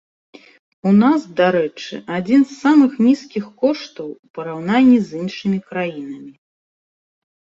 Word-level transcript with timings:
У 0.91 0.91
нас, 1.01 1.25
дарэчы, 1.41 1.99
адзін 2.15 2.41
з 2.51 2.57
самых 2.63 2.91
нізкіх 3.07 3.45
коштаў 3.65 4.07
у 4.13 4.25
параўнанні 4.39 4.97
з 5.11 5.21
іншымі 5.21 5.59
краінамі! 5.69 6.31